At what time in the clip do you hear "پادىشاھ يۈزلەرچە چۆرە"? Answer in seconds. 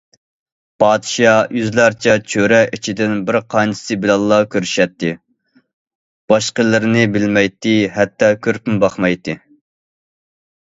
0.83-2.61